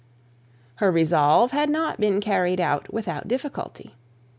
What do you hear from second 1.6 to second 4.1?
not been carried out without difficulty.